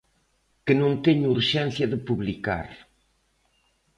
Que 0.65 0.73
non 0.81 0.93
teño 1.05 1.33
urxencia 1.37 1.85
de 1.91 2.01
publicar. 2.07 2.67